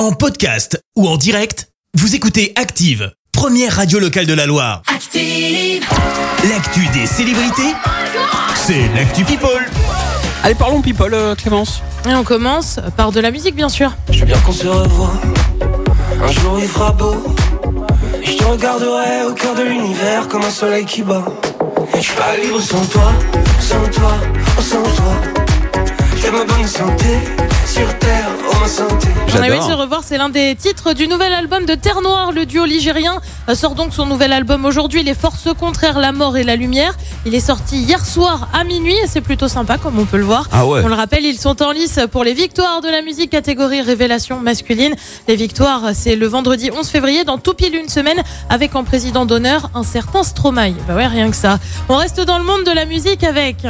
En 0.00 0.12
podcast 0.12 0.82
ou 0.96 1.06
en 1.06 1.18
direct, 1.18 1.68
vous 1.92 2.14
écoutez 2.14 2.54
Active, 2.56 3.12
première 3.32 3.76
radio 3.76 3.98
locale 3.98 4.24
de 4.24 4.32
la 4.32 4.46
Loire. 4.46 4.80
Active. 4.86 5.86
L'actu 6.48 6.86
des 6.94 7.04
célébrités, 7.04 7.74
c'est 8.54 8.88
l'actu 8.94 9.24
People. 9.24 9.62
Allez, 10.42 10.54
parlons 10.54 10.80
people, 10.80 11.12
euh, 11.12 11.34
Clémence. 11.34 11.82
Et 12.08 12.14
on 12.14 12.24
commence 12.24 12.80
par 12.96 13.12
de 13.12 13.20
la 13.20 13.30
musique, 13.30 13.54
bien 13.54 13.68
sûr. 13.68 13.94
Je 14.10 14.20
veux 14.20 14.24
bien 14.24 14.38
qu'on 14.38 14.52
se 14.52 14.66
revoie. 14.66 15.12
Un 16.22 16.32
jour 16.32 16.58
il 16.58 16.66
fera 16.66 16.92
beau. 16.92 17.22
Et 18.22 18.26
je 18.32 18.38
te 18.38 18.44
regarderai 18.44 19.24
au 19.28 19.34
cœur 19.34 19.54
de 19.54 19.64
l'univers 19.64 20.28
comme 20.28 20.44
un 20.44 20.50
soleil 20.50 20.86
qui 20.86 21.02
bat. 21.02 21.26
Je 21.94 22.00
suis 22.00 22.14
pas 22.14 22.38
libre 22.42 22.58
sans 22.58 22.86
toi, 22.86 23.12
sans 23.60 23.86
toi, 23.90 24.14
oh 24.58 24.62
sans 24.62 24.82
toi. 24.82 25.49
J'ai 26.30 26.36
ma 26.36 26.44
bonne 26.44 26.66
santé 26.66 27.18
sur 27.66 27.98
terre, 27.98 28.28
oh 28.48 28.54
ma 28.60 28.68
santé. 28.68 29.08
On 29.34 29.42
a 29.42 29.48
envie 29.48 29.58
de 29.58 29.64
se 29.64 29.72
revoir, 29.72 30.02
c'est 30.04 30.16
l'un 30.16 30.28
des 30.28 30.54
titres 30.54 30.92
du 30.92 31.08
nouvel 31.08 31.32
album 31.32 31.66
de 31.66 31.74
Terre 31.74 32.02
Noire. 32.02 32.30
Le 32.30 32.46
duo 32.46 32.66
ligérien 32.66 33.20
euh, 33.48 33.56
sort 33.56 33.74
donc 33.74 33.92
son 33.92 34.06
nouvel 34.06 34.32
album 34.32 34.64
aujourd'hui, 34.64 35.02
Les 35.02 35.14
Forces 35.14 35.48
Contraires, 35.58 35.98
la 35.98 36.12
Mort 36.12 36.36
et 36.36 36.44
la 36.44 36.54
Lumière. 36.54 36.96
Il 37.26 37.34
est 37.34 37.40
sorti 37.40 37.78
hier 37.78 38.04
soir 38.04 38.48
à 38.52 38.62
minuit 38.62 38.94
et 38.94 39.08
c'est 39.08 39.22
plutôt 39.22 39.48
sympa 39.48 39.76
comme 39.76 39.98
on 39.98 40.04
peut 40.04 40.18
le 40.18 40.24
voir. 40.24 40.46
Ah 40.52 40.66
ouais. 40.66 40.82
On 40.84 40.88
le 40.88 40.94
rappelle, 40.94 41.24
ils 41.24 41.38
sont 41.38 41.62
en 41.62 41.72
lice 41.72 41.98
pour 42.12 42.22
les 42.22 42.34
victoires 42.34 42.80
de 42.80 42.88
la 42.88 43.02
musique 43.02 43.30
catégorie 43.30 43.82
révélation 43.82 44.38
masculine. 44.38 44.94
Les 45.26 45.34
victoires, 45.34 45.90
c'est 45.94 46.14
le 46.14 46.28
vendredi 46.28 46.70
11 46.70 46.88
février 46.88 47.24
dans 47.24 47.38
tout 47.38 47.54
pile 47.54 47.74
une 47.74 47.88
semaine 47.88 48.22
avec 48.48 48.76
en 48.76 48.84
président 48.84 49.26
d'honneur 49.26 49.70
un 49.74 49.82
certain 49.82 50.22
Stromae. 50.22 50.74
Bah 50.86 50.94
ouais, 50.94 51.08
rien 51.08 51.28
que 51.28 51.36
ça. 51.36 51.58
On 51.88 51.96
reste 51.96 52.20
dans 52.20 52.38
le 52.38 52.44
monde 52.44 52.62
de 52.62 52.72
la 52.72 52.84
musique 52.84 53.24
avec... 53.24 53.66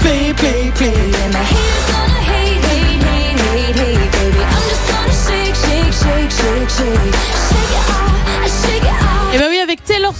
play, 0.00 0.32
play, 0.32 0.70
play, 0.72 1.12
and 1.22 1.32
my 1.32 1.42
hands 1.42 2.09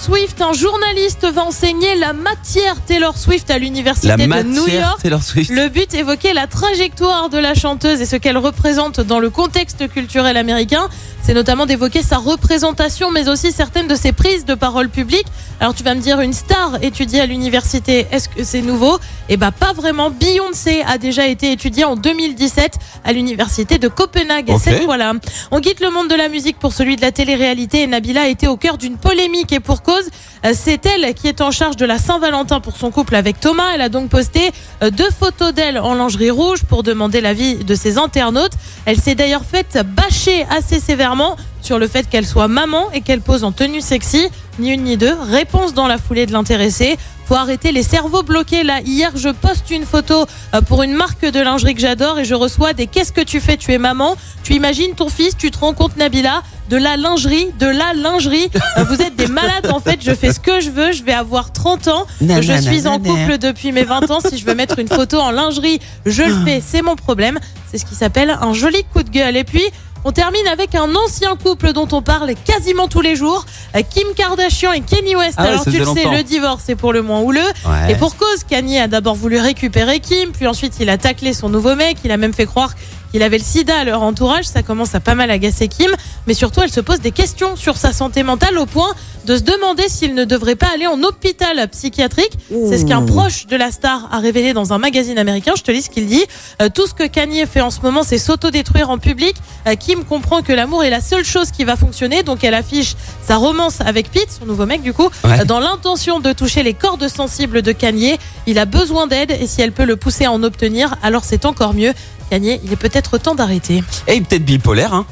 Swift, 0.00 0.40
un 0.40 0.54
journaliste 0.54 1.26
va 1.26 1.44
enseigner 1.44 1.94
la 1.96 2.14
matière 2.14 2.82
Taylor 2.86 3.18
Swift 3.18 3.50
à 3.50 3.58
l'université 3.58 4.16
de 4.16 4.42
New 4.44 4.66
York. 4.66 5.02
Taylor 5.02 5.22
Swift. 5.22 5.50
Le 5.50 5.68
but 5.68 5.92
évoquer 5.92 6.32
la 6.32 6.46
trajectoire 6.46 7.28
de 7.28 7.36
la 7.36 7.52
chanteuse 7.52 8.00
et 8.00 8.06
ce 8.06 8.16
qu'elle 8.16 8.38
représente 8.38 9.00
dans 9.02 9.18
le 9.18 9.28
contexte 9.28 9.88
culturel 9.88 10.38
américain. 10.38 10.88
C'est 11.22 11.34
notamment 11.34 11.66
d'évoquer 11.66 12.02
sa 12.02 12.16
représentation, 12.16 13.10
mais 13.10 13.28
aussi 13.28 13.52
certaines 13.52 13.88
de 13.88 13.94
ses 13.94 14.12
prises 14.12 14.46
de 14.46 14.54
parole 14.54 14.88
publiques. 14.88 15.26
Alors 15.60 15.74
tu 15.74 15.84
vas 15.84 15.94
me 15.94 16.00
dire, 16.00 16.20
une 16.20 16.32
star 16.32 16.82
étudiée 16.82 17.20
à 17.20 17.26
l'université, 17.26 18.06
est-ce 18.10 18.30
que 18.30 18.42
c'est 18.42 18.62
nouveau? 18.62 18.98
Eh 19.28 19.36
bah 19.36 19.50
pas 19.50 19.74
vraiment. 19.74 20.08
Beyoncé 20.08 20.82
a 20.88 20.96
déjà 20.96 21.26
été 21.26 21.52
étudiée 21.52 21.84
en 21.84 21.96
2017 21.96 22.72
à 23.04 23.12
l'université 23.12 23.76
de 23.76 23.86
Copenhague. 23.88 24.48
Ok. 24.48 24.60
Cette 24.64 24.82
fois-là, 24.84 25.12
on 25.50 25.60
quitte 25.60 25.80
le 25.80 25.90
monde 25.90 26.08
de 26.08 26.14
la 26.14 26.30
musique 26.30 26.58
pour 26.58 26.72
celui 26.72 26.96
de 26.96 27.02
la 27.02 27.12
télé-réalité. 27.12 27.82
Et 27.82 27.86
Nabila 27.86 28.22
a 28.22 28.28
été 28.28 28.48
au 28.48 28.56
cœur 28.56 28.78
d'une 28.78 28.96
polémique 28.96 29.52
et 29.52 29.60
pour 29.60 29.82
euh, 29.92 30.52
c'est 30.54 30.84
elle 30.86 31.14
qui 31.14 31.28
est 31.28 31.40
en 31.40 31.50
charge 31.50 31.76
de 31.76 31.84
la 31.84 31.98
Saint-Valentin 31.98 32.60
pour 32.60 32.76
son 32.76 32.90
couple 32.90 33.14
avec 33.14 33.40
Thomas. 33.40 33.72
Elle 33.74 33.80
a 33.80 33.88
donc 33.88 34.08
posté 34.08 34.52
euh, 34.82 34.90
deux 34.90 35.10
photos 35.10 35.52
d'elle 35.52 35.78
en 35.78 35.94
lingerie 35.94 36.30
rouge 36.30 36.64
pour 36.64 36.82
demander 36.82 37.20
l'avis 37.20 37.56
de 37.56 37.74
ses 37.74 37.98
internautes. 37.98 38.52
Elle 38.86 38.98
s'est 38.98 39.14
d'ailleurs 39.14 39.44
faite 39.44 39.78
bâcher 39.84 40.46
assez 40.50 40.80
sévèrement 40.80 41.36
sur 41.70 41.78
le 41.78 41.86
fait 41.86 42.08
qu'elle 42.10 42.26
soit 42.26 42.48
maman 42.48 42.90
et 42.92 43.00
qu'elle 43.00 43.20
pose 43.20 43.44
en 43.44 43.52
tenue 43.52 43.80
sexy. 43.80 44.26
Ni 44.58 44.72
une 44.72 44.82
ni 44.82 44.96
deux. 44.96 45.14
Réponse 45.30 45.72
dans 45.72 45.86
la 45.86 45.98
foulée 45.98 46.26
de 46.26 46.32
l'intéressé. 46.32 46.98
Faut 47.26 47.36
arrêter 47.36 47.70
les 47.70 47.84
cerveaux 47.84 48.24
bloqués 48.24 48.64
là. 48.64 48.80
Hier, 48.84 49.12
je 49.14 49.28
poste 49.28 49.70
une 49.70 49.84
photo 49.84 50.26
euh, 50.52 50.62
pour 50.62 50.82
une 50.82 50.94
marque 50.94 51.24
de 51.24 51.38
lingerie 51.38 51.76
que 51.76 51.80
j'adore 51.80 52.18
et 52.18 52.24
je 52.24 52.34
reçois 52.34 52.72
des 52.72 52.88
qu'est-ce 52.88 53.12
que 53.12 53.20
tu 53.20 53.38
fais? 53.38 53.56
Tu 53.56 53.72
es 53.72 53.78
maman? 53.78 54.16
Tu 54.42 54.54
imagines 54.54 54.94
ton 54.96 55.08
fils, 55.08 55.36
tu 55.36 55.52
te 55.52 55.58
rends 55.60 55.72
compte 55.74 55.96
Nabila 55.96 56.42
de 56.68 56.76
la 56.76 56.96
lingerie, 56.96 57.46
de 57.60 57.66
la 57.66 57.94
lingerie? 57.94 58.50
Euh, 58.78 58.82
Vous 58.82 59.00
êtes 59.00 59.14
des 59.14 59.28
malades 59.28 59.70
en 59.72 59.78
fait. 59.78 60.00
Je 60.02 60.12
fais 60.12 60.32
ce 60.32 60.40
que 60.40 60.60
je 60.60 60.70
veux. 60.70 60.90
Je 60.90 61.04
vais 61.04 61.12
avoir 61.12 61.52
30 61.52 61.86
ans. 61.86 62.04
Je 62.20 62.52
suis 62.62 62.88
en 62.88 62.98
couple 62.98 63.38
depuis 63.38 63.70
mes 63.70 63.84
20 63.84 64.10
ans. 64.10 64.18
Si 64.28 64.38
je 64.38 64.44
veux 64.44 64.56
mettre 64.56 64.80
une 64.80 64.88
photo 64.88 65.20
en 65.20 65.30
lingerie, 65.30 65.78
je 66.04 66.24
le 66.24 66.34
fais. 66.44 66.60
C'est 66.66 66.82
mon 66.82 66.96
problème. 66.96 67.38
C'est 67.70 67.78
ce 67.78 67.84
qui 67.84 67.94
s'appelle 67.94 68.36
un 68.40 68.52
joli 68.54 68.82
coup 68.92 69.04
de 69.04 69.10
gueule. 69.10 69.36
Et 69.36 69.44
puis, 69.44 69.62
on 70.04 70.12
termine 70.12 70.46
avec 70.46 70.74
un 70.74 70.94
ancien 70.94 71.36
couple 71.36 71.72
dont 71.72 71.88
on 71.92 72.02
parle 72.02 72.32
quasiment 72.44 72.88
tous 72.88 73.00
les 73.00 73.16
jours, 73.16 73.44
euh, 73.76 73.82
Kim 73.88 74.08
Kardashian 74.16 74.72
et 74.72 74.80
Kanye 74.80 75.16
West. 75.16 75.34
Ah 75.36 75.42
Alors 75.44 75.64
tu 75.64 75.70
le 75.70 75.78
sais, 75.78 75.84
longtemps. 75.84 76.12
le 76.12 76.22
divorce 76.22 76.62
c'est 76.64 76.74
pour 76.76 76.92
le 76.92 77.02
moins 77.02 77.20
houleux. 77.20 77.40
Ouais. 77.66 77.92
Et 77.92 77.94
pour 77.96 78.16
cause, 78.16 78.44
Kanye 78.48 78.78
a 78.78 78.88
d'abord 78.88 79.14
voulu 79.14 79.38
récupérer 79.38 80.00
Kim, 80.00 80.32
puis 80.32 80.46
ensuite 80.46 80.74
il 80.80 80.88
a 80.88 80.98
taclé 80.98 81.32
son 81.32 81.48
nouveau 81.48 81.74
mec, 81.74 81.98
il 82.04 82.10
a 82.10 82.16
même 82.16 82.32
fait 82.32 82.46
croire 82.46 82.72
qu'il 83.10 83.22
avait 83.22 83.38
le 83.38 83.44
sida 83.44 83.78
à 83.78 83.84
leur 83.84 84.02
entourage, 84.02 84.44
ça 84.44 84.62
commence 84.62 84.94
à 84.94 85.00
pas 85.00 85.14
mal 85.14 85.30
agacer 85.30 85.68
Kim, 85.68 85.90
mais 86.26 86.34
surtout 86.34 86.60
elle 86.62 86.70
se 86.70 86.80
pose 86.80 87.00
des 87.00 87.10
questions 87.10 87.56
sur 87.56 87.76
sa 87.76 87.92
santé 87.92 88.22
mentale 88.22 88.56
au 88.58 88.66
point 88.66 88.92
de 89.26 89.36
se 89.36 89.42
demander 89.42 89.88
s'il 89.88 90.14
ne 90.14 90.24
devrait 90.24 90.54
pas 90.56 90.68
aller 90.74 90.86
en 90.86 91.02
hôpital 91.02 91.68
psychiatrique. 91.68 92.32
C'est 92.68 92.78
ce 92.78 92.84
qu'un 92.86 93.02
proche 93.02 93.46
de 93.46 93.56
la 93.56 93.70
star 93.70 94.08
a 94.10 94.18
révélé 94.18 94.52
dans 94.54 94.72
un 94.72 94.78
magazine 94.78 95.18
américain, 95.18 95.52
je 95.56 95.62
te 95.62 95.70
lis 95.70 95.82
ce 95.82 95.90
qu'il 95.90 96.06
dit. 96.06 96.24
Euh, 96.62 96.68
tout 96.72 96.86
ce 96.86 96.94
que 96.94 97.06
Kanye 97.06 97.44
fait 97.46 97.60
en 97.60 97.70
ce 97.70 97.80
moment, 97.82 98.02
c'est 98.02 98.18
s'autodétruire 98.18 98.88
en 98.90 98.98
public. 98.98 99.36
Euh, 99.66 99.74
Kim 99.74 100.04
comprend 100.04 100.40
que 100.42 100.52
l'amour 100.52 100.84
est 100.84 100.90
la 100.90 101.00
seule 101.02 101.24
chose 101.24 101.50
qui 101.50 101.64
va 101.64 101.76
fonctionner, 101.76 102.22
donc 102.22 102.44
elle 102.44 102.54
affiche 102.54 102.94
sa 103.22 103.36
romance 103.36 103.80
avec 103.82 104.10
Pete, 104.10 104.28
son 104.38 104.46
nouveau 104.46 104.64
mec 104.66 104.82
du 104.82 104.92
coup, 104.94 105.10
Ouais. 105.24 105.40
euh, 105.40 105.44
dans 105.44 105.60
l'intention 105.60 106.18
de 106.20 106.32
toucher 106.32 106.62
les 106.62 106.74
cordes 106.74 107.06
sensibles 107.08 107.60
de 107.62 107.72
Kanye. 107.72 108.18
Il 108.46 108.58
a 108.58 108.64
besoin 108.64 109.06
d'aide 109.06 109.32
et 109.38 109.46
si 109.46 109.60
elle 109.60 109.72
peut 109.72 109.84
le 109.84 109.96
pousser 109.96 110.24
à 110.24 110.32
en 110.32 110.42
obtenir, 110.42 110.94
alors 111.02 111.24
c'est 111.24 111.44
encore 111.44 111.74
mieux. 111.74 111.92
Kanye, 112.30 112.60
il 112.64 112.72
est 112.72 112.76
peut-être 112.76 113.18
temps 113.18 113.34
d'arrêter. 113.34 113.82
Et 114.06 114.20
peut-être 114.20 114.44
bipolaire, 114.44 114.94
hein. 114.94 115.04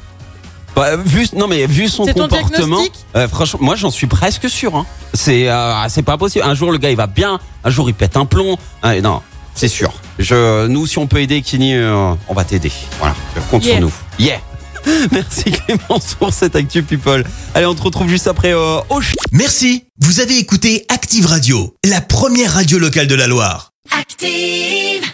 Bah, 0.77 0.97
vu, 0.97 1.27
non 1.37 1.49
mais 1.49 1.67
vu 1.67 1.89
son 1.89 2.06
comportement, 2.06 2.81
euh, 3.17 3.27
franchement, 3.27 3.59
moi 3.62 3.75
j'en 3.75 3.91
suis 3.91 4.06
presque 4.06 4.49
sûr. 4.49 4.77
Hein. 4.77 4.87
C'est, 5.12 5.49
euh, 5.51 5.73
c'est 5.89 6.03
pas 6.05 6.17
possible. 6.17 6.45
Un 6.47 6.55
jour 6.55 6.71
le 6.71 6.78
gars 6.78 6.91
il 6.91 6.97
va 6.97 7.09
bien, 7.09 7.41
un 7.65 7.71
jour 7.71 7.89
il 7.91 7.95
pète 7.95 8.17
un 8.17 8.27
plomb. 8.27 8.57
Ah, 8.83 9.01
non, 9.01 9.21
c'est 9.57 9.67
sûr. 9.67 9.93
Je, 10.21 10.67
nous 10.69 10.87
si 10.87 10.99
on 10.99 11.09
peut 11.09 11.21
aider 11.21 11.43
Kini, 11.43 11.75
euh, 11.75 12.15
on 12.28 12.34
va 12.34 12.45
t'aider. 12.45 12.71
Voilà, 13.01 13.17
compte 13.51 13.65
Yeah. 13.65 13.78
sur 13.78 13.87
nous. 13.87 13.93
Yeah. 14.21 14.39
Merci 15.11 15.45
Clémence 15.51 16.15
pour 16.15 16.33
cette 16.33 16.55
actu 16.55 16.84
people. 16.84 17.25
Allez, 17.55 17.67
on 17.67 17.75
te 17.75 17.83
retrouve 17.83 18.09
juste 18.09 18.28
après 18.28 18.53
euh, 18.55 18.78
au 18.91 19.01
ch- 19.03 19.17
Merci, 19.33 19.84
vous 20.01 20.21
avez 20.21 20.39
écouté 20.39 20.84
Active 20.91 21.27
Radio, 21.27 21.75
la 21.84 22.01
première 22.01 22.53
radio 22.55 22.78
locale 22.78 23.09
de 23.09 23.17
la 23.17 23.27
Loire. 23.27 23.73
Active. 23.99 25.11